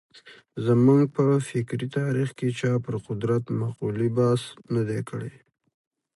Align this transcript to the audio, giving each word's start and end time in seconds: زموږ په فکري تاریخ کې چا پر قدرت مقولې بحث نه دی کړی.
زموږ 0.65 1.01
په 1.15 1.23
فکري 1.49 1.87
تاریخ 1.99 2.29
کې 2.39 2.49
چا 2.59 2.71
پر 2.83 2.95
قدرت 3.07 3.43
مقولې 3.61 4.09
بحث 4.17 4.43
نه 4.73 4.81
دی 4.89 5.01
کړی. 5.09 5.33